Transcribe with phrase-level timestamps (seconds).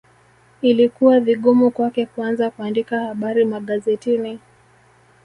[0.61, 4.39] Ilikuwa vigumu kwake kuanza kuandika habari magazetini